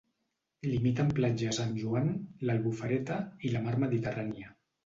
Limita 0.69 1.03
amb 1.07 1.13
Platja 1.19 1.51
Sant 1.59 1.77
Joan, 1.83 2.09
l'Albufereta 2.49 3.21
i 3.51 3.55
la 3.57 3.63
mar 3.67 3.79
Mediterrània. 3.85 4.53